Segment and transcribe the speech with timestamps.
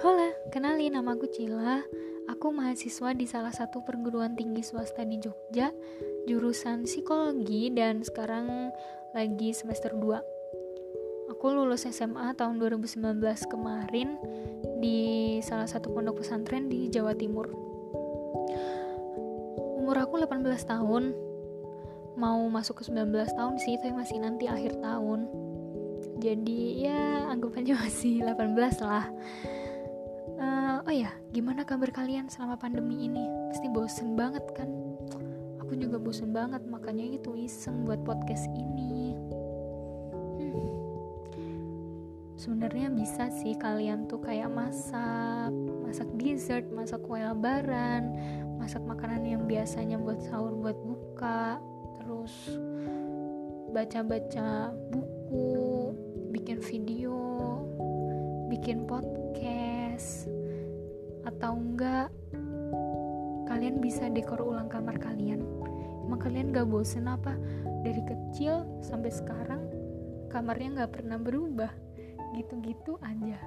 [0.00, 1.84] Hola, kenalin nama aku Cila.
[2.32, 5.68] Aku mahasiswa di salah satu perguruan tinggi swasta di Jogja,
[6.24, 8.72] jurusan psikologi dan sekarang
[9.12, 11.36] lagi semester 2.
[11.36, 13.20] Aku lulus SMA tahun 2019
[13.52, 14.16] kemarin
[14.80, 17.52] di salah satu pondok pesantren di Jawa Timur.
[19.76, 21.12] Umur aku 18 tahun,
[22.16, 25.28] mau masuk ke 19 tahun sih, tapi masih nanti akhir tahun.
[26.22, 29.10] Jadi ya anggap aja masih 18 lah
[30.92, 31.08] oh ya?
[31.32, 33.24] Gimana kabar kalian selama pandemi ini?
[33.48, 34.68] Pasti bosen banget kan?
[35.64, 39.16] Aku juga bosen banget makanya itu iseng buat podcast ini.
[40.36, 40.68] Hmm.
[42.36, 45.54] sebenarnya bisa sih kalian tuh kayak masak
[45.86, 48.10] masak dessert masak kue lebaran
[48.58, 51.62] masak makanan yang biasanya buat sahur buat buka
[52.00, 52.34] terus
[53.70, 55.94] baca-baca buku
[56.34, 57.14] bikin video
[58.50, 60.26] bikin podcast
[61.42, 62.06] atau enggak
[63.50, 65.42] kalian bisa dekor ulang kamar kalian.
[66.06, 67.34] Emang kalian gak bosen apa?
[67.82, 69.58] Dari kecil sampai sekarang
[70.30, 71.74] kamarnya gak pernah berubah.
[72.38, 73.42] Gitu-gitu aja.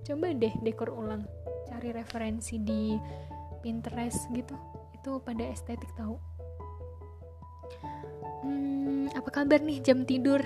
[0.00, 1.28] Coba deh dekor ulang
[1.68, 2.96] cari referensi di
[3.60, 4.56] Pinterest gitu.
[4.96, 6.16] Itu pada estetik tahu
[8.48, 10.40] hmm, apa kabar nih jam tidur?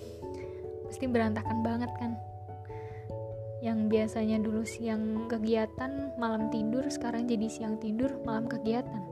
[0.86, 2.29] Pasti berantakan banget kan
[3.60, 9.04] yang biasanya dulu siang kegiatan malam tidur sekarang jadi siang tidur malam kegiatan.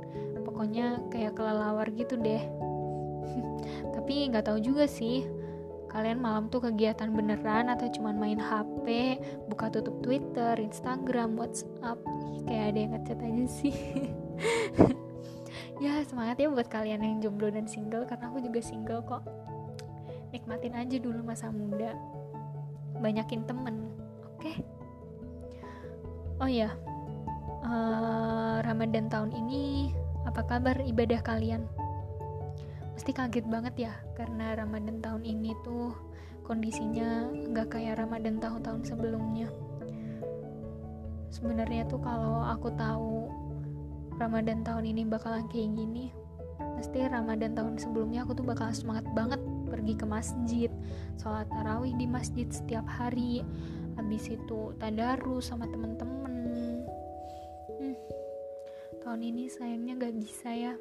[0.44, 2.40] Pokoknya kayak kelelawar gitu deh.
[3.94, 5.24] Tapi nggak tahu juga sih
[5.88, 9.16] kalian malam tuh kegiatan beneran atau cuman main HP
[9.48, 12.00] buka tutup Twitter Instagram WhatsApp?
[12.48, 13.76] Kayak ada yang ngechat aja sih.
[15.78, 19.22] Ya semangat ya buat kalian yang jomblo dan single karena aku juga single kok.
[20.34, 21.94] Nikmatin aja dulu masa muda.
[22.98, 23.86] Banyakin temen
[24.38, 24.54] Oke.
[24.54, 24.58] Okay?
[26.38, 26.70] Oh ya,
[27.66, 29.90] uh, Ramadan tahun ini
[30.22, 31.66] apa kabar ibadah kalian?
[32.94, 35.90] Pasti kaget banget ya karena Ramadan tahun ini tuh
[36.46, 39.50] kondisinya nggak kayak Ramadan tahun-tahun sebelumnya.
[41.34, 43.26] Sebenarnya tuh kalau aku tahu
[44.22, 46.14] Ramadan tahun ini bakalan kayak gini,
[46.78, 50.70] pasti Ramadan tahun sebelumnya aku tuh bakal semangat banget pergi ke masjid,
[51.18, 53.44] sholat tarawih di masjid setiap hari,
[53.98, 56.34] habis itu tadarus sama temen-temen.
[57.82, 57.96] Hmm,
[59.02, 60.74] tahun ini sayangnya gak bisa ya.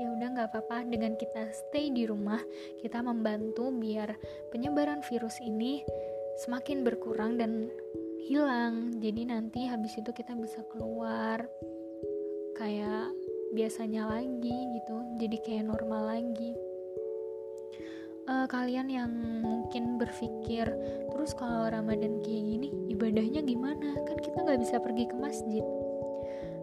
[0.00, 0.88] Ya udah nggak apa-apa.
[0.88, 2.40] Dengan kita stay di rumah
[2.80, 4.16] kita membantu biar
[4.48, 5.84] penyebaran virus ini
[6.46, 7.68] semakin berkurang dan
[8.24, 8.96] hilang.
[8.96, 11.44] Jadi nanti habis itu kita bisa keluar
[12.56, 13.12] kayak
[13.52, 14.96] biasanya lagi gitu.
[15.20, 16.69] Jadi kayak normal lagi
[18.30, 19.10] uh, kalian yang
[19.42, 20.70] mungkin berpikir
[21.10, 23.98] terus kalau Ramadan kayak gini ibadahnya gimana?
[24.06, 25.64] Kan kita nggak bisa pergi ke masjid.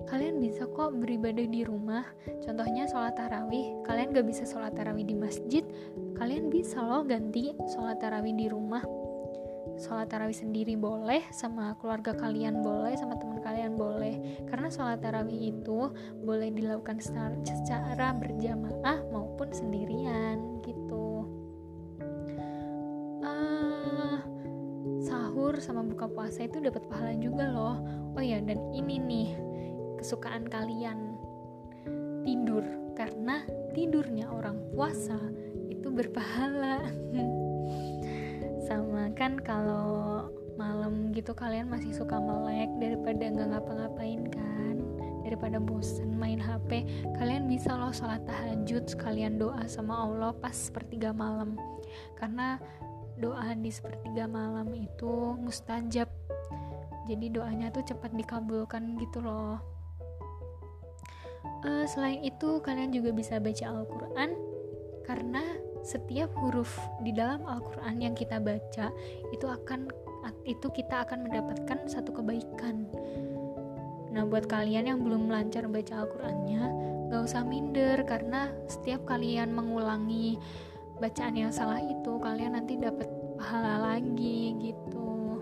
[0.07, 2.07] Kalian bisa kok beribadah di rumah
[2.47, 3.83] contohnya sholat tarawih.
[3.83, 5.67] Kalian gak bisa sholat tarawih di masjid
[6.15, 8.87] kalian bisa loh ganti sholat tarawih di rumah.
[9.77, 14.15] Sholat tarawih sendiri boleh sama keluarga kalian boleh sama teman kalian boleh.
[14.47, 15.91] Karena sholat tarawih itu
[16.23, 17.03] boleh dilakukan
[17.43, 21.06] secara berjamaah maupun sendirian gitu
[25.67, 27.75] sama buka puasa itu dapat pahala juga loh.
[28.15, 29.29] Oh ya dan ini nih
[29.99, 31.19] kesukaan kalian.
[32.23, 32.63] Tidur
[32.95, 33.43] karena
[33.75, 35.19] tidurnya orang puasa
[35.67, 36.87] itu berpahala.
[38.67, 44.75] Sama kan kalau malam gitu kalian masih suka melek daripada nggak ngapa-ngapain kan?
[45.27, 46.87] Daripada bosen main HP
[47.19, 51.59] kalian bisa loh sholat tahajud sekalian doa sama Allah pas sepertiga malam.
[52.15, 52.55] Karena
[53.17, 56.09] doa di sepertiga malam itu mustajab.
[57.09, 59.57] Jadi doanya tuh cepat dikabulkan gitu loh.
[61.65, 64.29] Uh, selain itu kalian juga bisa baca Al-Quran
[65.07, 65.41] karena
[65.81, 68.91] setiap huruf di dalam Al-Quran yang kita baca
[69.31, 69.87] itu akan
[70.43, 72.87] itu kita akan mendapatkan satu kebaikan.
[74.11, 80.35] Nah buat kalian yang belum lancar baca Al-Qurannya gak usah minder karena setiap kalian mengulangi
[80.99, 83.06] bacaan yang salah itu kalian nanti dapat
[83.47, 85.39] pahala lagi gitu.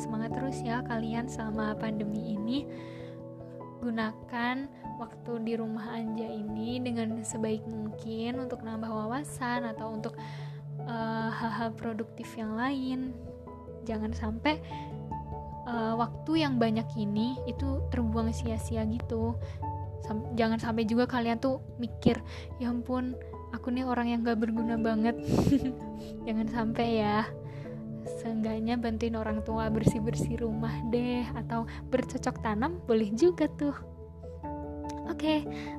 [0.00, 2.64] Semangat terus ya kalian selama pandemi ini.
[3.84, 4.64] Gunakan
[4.96, 10.16] waktu di rumah aja ini dengan sebaik mungkin untuk nambah wawasan atau untuk
[10.80, 13.12] eh, hal-hal uh, produktif yang lain.
[13.84, 14.56] Jangan sampai
[15.68, 19.36] uh, waktu yang banyak ini itu terbuang sia-sia gitu.
[20.00, 22.16] Sam jangan sampai juga kalian tuh mikir
[22.56, 23.12] ya ampun
[23.52, 25.18] aku nih orang yang gak berguna banget
[26.26, 27.26] jangan sampai ya
[28.08, 33.76] seenggaknya bantuin orang tua bersih-bersih rumah deh atau bercocok tanam boleh juga tuh.
[35.08, 35.38] Oke okay,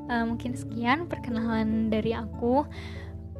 [0.10, 2.66] uh, eh, mungkin sekian perkenalan dari aku.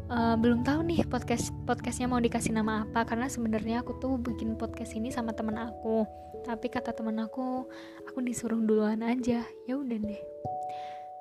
[0.10, 4.58] Uh, belum tahu nih podcast podcastnya mau dikasih nama apa karena sebenarnya aku tuh bikin
[4.58, 6.06] podcast ini sama teman aku.
[6.46, 7.70] Tapi kata teman aku
[8.10, 9.46] aku disuruh duluan aja.
[9.70, 10.22] Ya udah deh.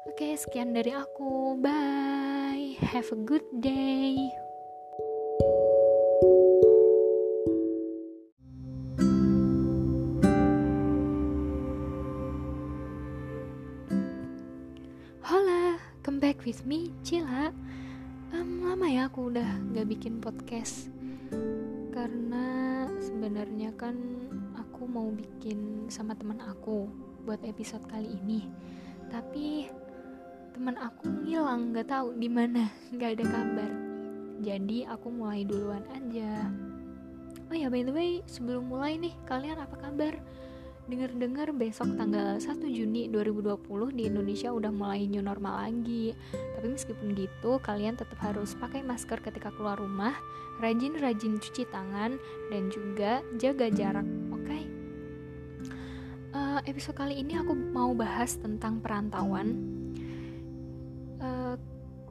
[0.09, 1.61] Oke okay, sekian dari aku.
[1.61, 2.81] Bye.
[2.81, 4.48] Have a good day
[16.49, 17.53] come back with me, Cila.
[18.33, 20.89] Um, lama ya aku udah gak bikin podcast.
[21.93, 23.93] Karena sebenarnya kan
[24.57, 26.89] aku mau bikin sama teman aku
[27.29, 28.49] buat episode kali ini.
[29.13, 29.69] Tapi
[30.57, 33.73] teman aku ngilang nggak tahu di mana nggak ada kabar.
[34.41, 36.49] Jadi aku mulai duluan aja.
[37.53, 40.17] Oh ya by the way sebelum mulai nih kalian apa kabar
[40.89, 46.17] Dengar-dengar besok tanggal 1 Juni 2020 di Indonesia udah mulai new normal lagi.
[46.33, 50.17] Tapi meskipun gitu, kalian tetap harus pakai masker ketika keluar rumah,
[50.65, 52.17] rajin-rajin cuci tangan,
[52.49, 54.49] dan juga jaga jarak, oke?
[54.49, 54.63] Okay?
[56.33, 59.61] Uh, eh, episode kali ini aku mau bahas tentang perantauan.
[61.21, 61.61] Uh,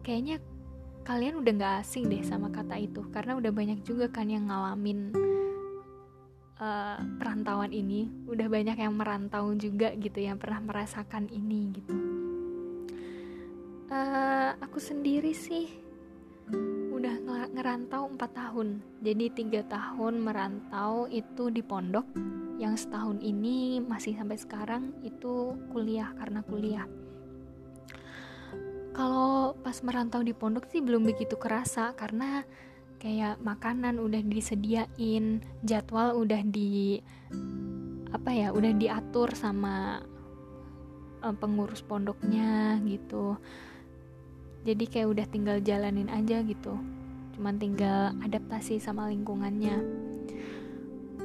[0.06, 0.38] kayaknya
[1.02, 5.27] kalian udah gak asing deh sama kata itu, karena udah banyak juga kan yang ngalamin
[6.62, 8.10] uh, perantauan ini.
[8.30, 11.96] Udah banyak yang merantau juga gitu yang pernah merasakan ini gitu.
[13.88, 15.72] Uh, aku sendiri sih
[16.92, 18.68] udah ngerantau 4 tahun.
[19.06, 22.06] Jadi tiga tahun merantau itu di pondok.
[22.58, 26.90] Yang setahun ini masih sampai sekarang itu kuliah karena kuliah.
[28.98, 32.42] Kalau pas merantau di pondok sih belum begitu kerasa karena
[32.98, 36.98] kayak makanan udah disediain jadwal udah di
[38.10, 40.02] apa ya udah diatur sama
[41.22, 43.38] um, pengurus pondoknya gitu.
[44.66, 46.76] Jadi kayak udah tinggal jalanin aja gitu.
[47.38, 49.78] Cuman tinggal adaptasi sama lingkungannya.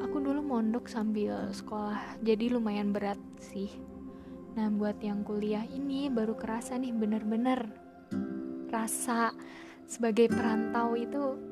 [0.02, 3.70] Aku dulu mondok sambil sekolah jadi lumayan berat sih.
[4.52, 7.64] Nah buat yang kuliah ini baru kerasa nih bener-bener
[8.68, 9.32] rasa
[9.88, 11.51] sebagai perantau itu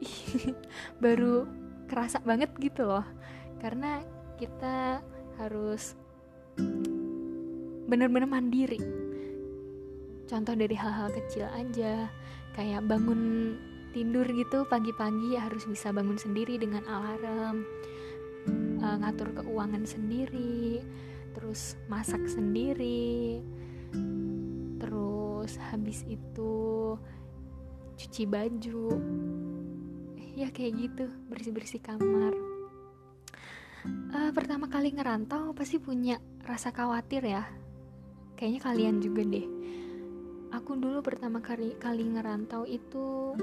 [1.04, 1.46] baru
[1.86, 3.04] kerasa banget gitu loh.
[3.60, 4.00] Karena
[4.40, 5.04] kita
[5.36, 5.94] harus
[7.90, 8.80] bener-bener mandiri.
[10.30, 12.06] Contoh dari hal-hal kecil aja
[12.54, 13.54] kayak bangun
[13.90, 17.66] tidur gitu pagi-pagi harus bisa bangun sendiri dengan alarm
[18.78, 20.78] uh, ngatur keuangan sendiri
[21.34, 23.42] terus masak sendiri
[24.78, 26.94] terus habis itu
[27.98, 28.86] cuci baju
[30.40, 31.04] ya kayak gitu.
[31.28, 32.32] Bersih bersih kamar.
[34.12, 36.16] Uh, pertama kali ngerantau pasti punya
[36.48, 37.44] rasa khawatir ya.
[38.40, 39.46] Kayaknya kalian juga deh.
[40.56, 43.36] Aku dulu pertama kali kali ngerantau itu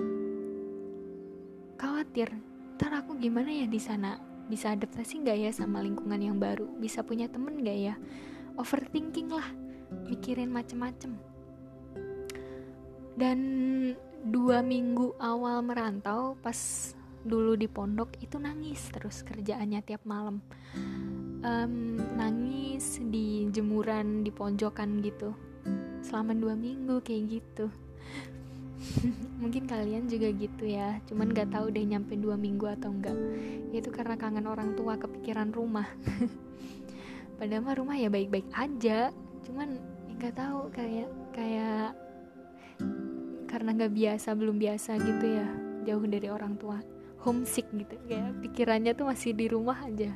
[1.77, 2.33] khawatir.
[2.77, 4.17] Ntar aku gimana ya di sana?
[4.49, 6.65] Bisa adaptasi nggak ya sama lingkungan yang baru?
[6.81, 7.95] Bisa punya temen nggak ya?
[8.57, 9.45] Overthinking lah.
[10.09, 11.13] Mikirin macem-macem.
[13.17, 13.39] Dan
[14.25, 16.57] dua minggu awal merantau pas
[17.27, 20.39] dulu di pondok itu nangis terus kerjaannya tiap malam.
[21.43, 25.35] Um, nangis di jemuran di pojokan gitu.
[26.01, 27.67] Selama dua minggu kayak gitu.
[29.41, 33.17] Mungkin kalian juga gitu ya cuman gak tahu deh nyampe dua minggu atau enggak
[33.73, 35.85] itu karena kangen orang tua kepikiran rumah.
[37.37, 39.13] Padahal mah rumah ya baik-baik aja
[39.45, 39.77] cuman
[40.17, 41.93] nggak tahu kayak kayak
[43.57, 45.49] karena nggak biasa belum biasa gitu ya.
[45.89, 46.77] Jauh dari orang tua.
[47.25, 47.97] Homesick gitu.
[48.05, 50.13] Kayak pikirannya tuh masih di rumah aja.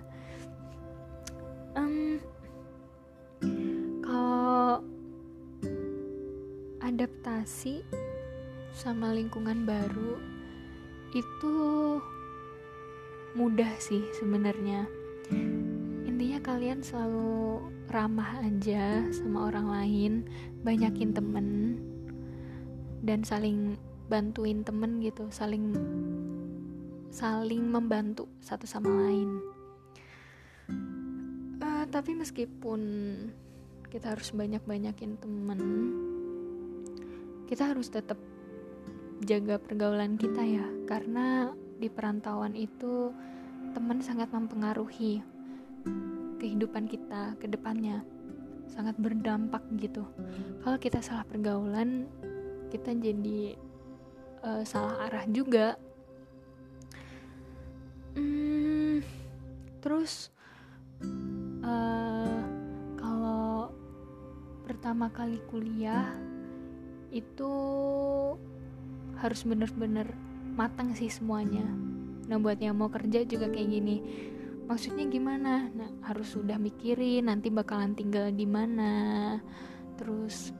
[1.74, 2.22] Um,
[4.06, 4.86] kalau
[6.86, 7.82] adaptasi
[8.78, 10.22] sama lingkungan baru
[11.18, 11.58] itu
[13.34, 14.86] mudah sih sebenarnya.
[16.06, 20.14] Intinya kalian selalu ramah aja sama orang lain
[20.62, 21.82] banyakin temen
[23.02, 23.76] dan saling
[24.08, 25.74] bantuin temen gitu saling
[27.12, 29.30] saling membantu satu sama lain.
[31.60, 32.82] Uh, tapi meskipun
[33.92, 35.60] kita harus banyak-banyakin temen
[37.52, 38.16] kita harus tetap
[39.28, 40.66] jaga pergaulan kita ya.
[40.88, 43.12] Karena di perantauan itu
[43.76, 45.20] teman sangat mempengaruhi
[46.40, 48.02] kehidupan kita ke depannya
[48.72, 50.08] sangat berdampak gitu.
[50.64, 52.08] Kalau kita salah pergaulan
[52.72, 53.60] kita jadi
[54.48, 55.76] uh, salah arah juga.
[58.16, 59.04] Hmm,
[59.84, 60.32] terus
[61.64, 62.42] uh,
[62.96, 63.76] kalau
[64.64, 66.16] pertama kali kuliah
[67.12, 67.54] itu
[69.20, 70.08] harus bener-bener
[70.56, 71.68] matang sih semuanya.
[72.32, 73.98] Nah buat yang mau kerja juga kayak gini.
[74.72, 75.68] Maksudnya gimana?
[75.68, 78.92] Nah harus sudah mikirin nanti bakalan tinggal di mana.
[80.00, 80.56] Terus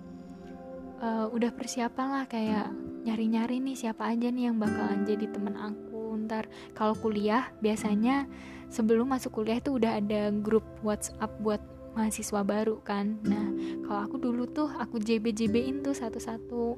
[1.02, 2.70] uh, udah persiapan lah kayak
[3.02, 6.16] nyari-nyari nih siapa aja nih yang bakalan jadi temen aku.
[6.30, 8.30] Ntar kalau kuliah biasanya
[8.70, 11.60] sebelum masuk kuliah itu udah ada grup WhatsApp buat
[11.98, 13.18] mahasiswa baru kan.
[13.26, 13.48] Nah
[13.84, 16.78] kalau aku dulu tuh aku JB JB-in tuh satu-satu.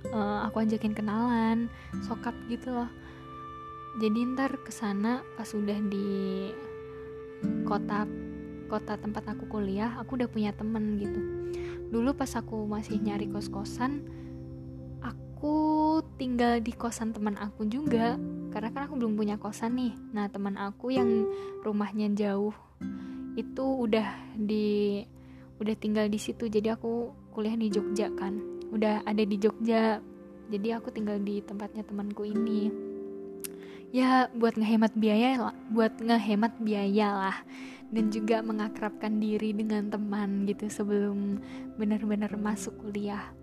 [0.00, 1.68] Uh, aku ajakin kenalan
[2.04, 2.90] sokap gitu loh.
[4.00, 6.50] Jadi ntar ke sana pas udah di
[7.68, 8.08] kota
[8.70, 11.39] kota tempat aku kuliah aku udah punya temen gitu
[11.90, 14.06] dulu pas aku masih nyari kos kosan
[15.40, 18.20] aku tinggal di kosan teman aku juga.
[18.52, 19.96] Karena kan aku belum punya kosan nih.
[20.12, 21.24] Nah teman aku yang
[21.64, 22.52] rumahnya jauh
[23.40, 24.04] itu udah
[24.36, 25.00] di
[25.56, 26.44] udah tinggal di situ.
[26.52, 28.36] Jadi aku kuliah di Jogja kan.
[28.68, 30.04] Udah ada di Jogja.
[30.52, 32.68] Jadi aku tinggal di tempatnya temanku ini.
[33.88, 37.36] Ya buat ngehemat biaya lah buat ngehemat biaya lah
[37.90, 41.42] dan juga mengakrabkan diri dengan teman gitu sebelum
[41.74, 43.34] benar-benar masuk kuliah.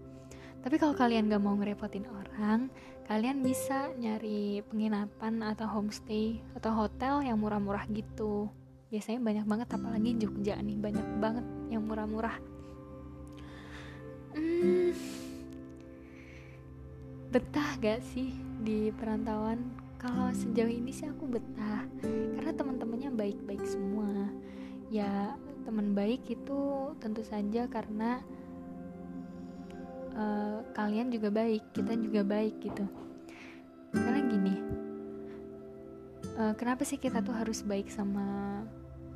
[0.64, 2.68] Tapi kalau kalian gak mau ngerepotin orang
[3.08, 8.52] kalian bisa nyari penginapan atau homestay atau hotel yang murah-murah gitu.
[8.92, 12.36] Biasanya banyak banget apalagi Jogja nih banyak banget yang murah-murah.
[14.36, 14.92] Hmm,
[17.32, 21.86] betah gak sih di perantauan kalau sejauh ini sih aku betah
[22.38, 24.30] karena teman-temannya baik-baik semua.
[24.94, 25.34] Ya
[25.66, 28.24] teman baik itu tentu saja karena
[30.16, 32.86] uh, kalian juga baik kita juga baik gitu.
[33.92, 34.56] Karena gini
[36.38, 38.62] uh, kenapa sih kita tuh harus baik sama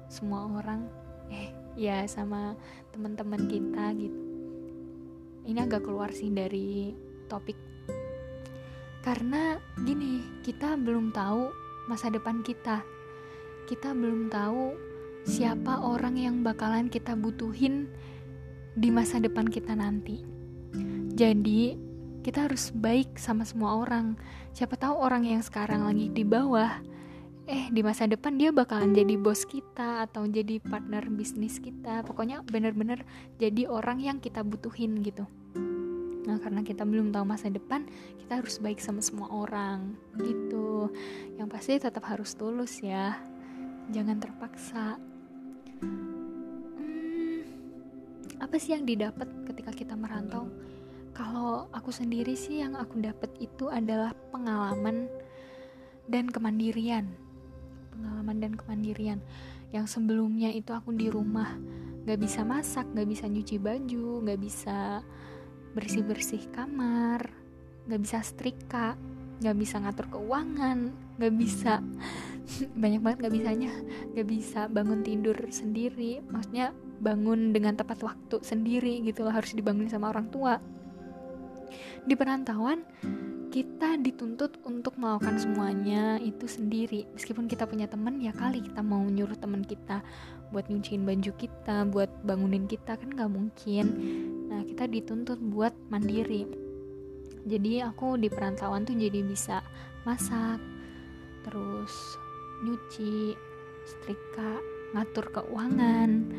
[0.09, 0.89] semua orang?
[1.29, 2.57] Eh ya sama
[2.91, 4.19] teman-teman kita gitu.
[5.45, 6.93] Ini agak keluar sih dari
[7.29, 7.70] topik
[9.01, 11.49] karena gini, kita belum tahu
[11.89, 12.85] masa depan kita.
[13.65, 14.77] Kita belum tahu
[15.25, 17.89] siapa orang yang bakalan kita butuhin
[18.77, 20.21] di masa depan kita nanti.
[21.17, 21.75] Jadi,
[22.21, 24.13] kita harus baik sama semua orang.
[24.53, 26.69] Siapa tahu orang yang sekarang lagi di bawah,
[27.49, 32.05] eh di masa depan dia bakalan jadi bos kita atau jadi partner bisnis kita.
[32.05, 33.01] Pokoknya bener-bener
[33.41, 35.25] jadi orang yang kita butuhin gitu.
[36.21, 37.89] Nah, karena kita belum tahu masa depan,
[38.21, 40.93] kita harus baik sama semua orang, gitu.
[41.37, 43.17] Yang pasti tetap harus tulus ya,
[43.89, 45.01] jangan terpaksa.
[45.81, 47.41] Hmm,
[48.37, 50.45] apa sih yang didapat ketika kita merantau?
[51.11, 55.09] Kalau aku sendiri sih yang aku dapat itu adalah pengalaman
[56.07, 57.09] dan kemandirian.
[57.91, 59.19] Pengalaman dan kemandirian
[59.71, 61.59] yang sebelumnya itu aku di rumah
[62.07, 65.03] gak bisa masak, gak bisa nyuci baju, gak bisa
[65.73, 67.31] bersih-bersih kamar
[67.87, 68.95] nggak bisa setrika
[69.41, 71.81] nggak bisa ngatur keuangan nggak bisa.
[72.81, 73.71] Banyak banget nggak bisanya.
[74.13, 79.89] Nggak bisa bangun tidur sendiri maksudnya bangun dengan tepat waktu sendiri gitu loh harus dibangun
[79.89, 80.61] sama orang tua.
[82.05, 82.85] Di perantauan
[83.51, 87.09] kita dituntut untuk melakukan semuanya itu sendiri.
[87.17, 90.05] Meskipun kita punya teman ya kali kita mau nyuruh teman kita
[90.53, 93.85] buat nyuciin baju kita buat bangunin kita kan nggak mungkin
[94.51, 96.43] nah kita dituntut buat mandiri.
[97.47, 99.63] Jadi aku di perantauan tuh jadi bisa
[100.03, 100.59] masak
[101.41, 102.19] terus
[102.61, 103.33] nyuci
[103.87, 104.61] setrika
[104.93, 106.29] ngatur keuangan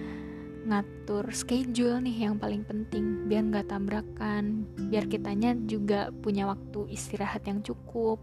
[0.63, 7.43] ngatur schedule nih yang paling penting biar nggak tabrakan biar kitanya juga punya waktu istirahat
[7.51, 8.23] yang cukup.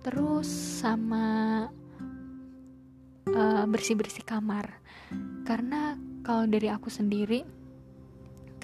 [0.00, 0.48] Terus
[0.80, 1.68] sama
[3.28, 4.80] uh, bersih-bersih kamar.
[5.44, 7.63] Karena kalau dari aku sendiri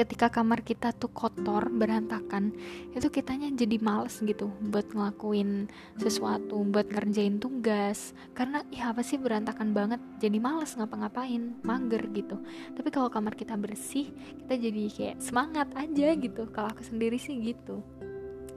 [0.00, 2.57] ketika kamar kita tuh kotor berantakan
[2.97, 5.69] itu kitanya jadi males gitu buat ngelakuin
[6.00, 8.16] sesuatu buat ngerjain tugas.
[8.33, 10.00] Karena ya apa sih berantakan banget?
[10.16, 12.40] Jadi males ngapa-ngapain mager gitu.
[12.73, 14.09] Tapi kalau kamar kita bersih
[14.40, 16.49] kita jadi kayak semangat aja gitu.
[16.49, 17.85] Kalau aku sendiri sih gitu.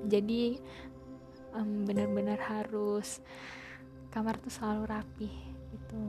[0.07, 0.63] Jadi
[1.59, 3.19] um, benar-benar harus
[4.15, 5.29] kamar tuh selalu rapi
[5.75, 6.03] gitu.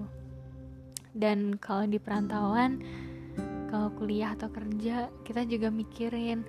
[1.10, 2.78] Dan kalau di perantauan
[3.74, 6.46] kalau kuliah atau kerja kita juga mikirin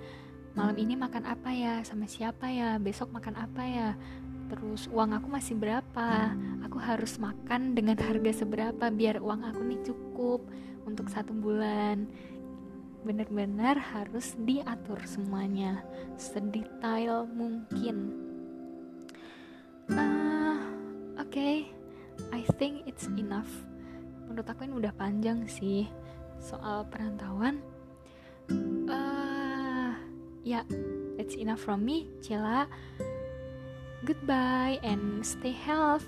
[0.54, 1.82] malam ini makan apa ya?
[1.82, 2.78] Sama siapa ya?
[2.78, 3.88] Besok makan apa ya?
[4.46, 6.30] Terus uang aku masih berapa?
[6.70, 10.46] Aku harus makan dengan harga seberapa biar uang aku nih cukup
[10.86, 12.06] untuk satu bulan.
[13.02, 15.82] Benar-benar harus diatur semuanya
[16.14, 18.14] sedetail mungkin.
[19.90, 20.62] Uh,
[21.18, 21.26] oke.
[21.34, 21.66] Okay,
[22.30, 23.50] I think it's enough.
[24.30, 25.90] Menurut aku ini udah panjang sih
[26.40, 27.60] soal perantauan
[28.88, 29.92] uh,
[30.46, 30.64] ya yeah,
[31.18, 32.06] that's enough from me.
[32.22, 32.70] Cila
[34.06, 36.06] goodbye and stay healthy